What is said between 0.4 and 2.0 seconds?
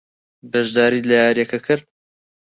بەشداریت لە یارییەکە کرد؟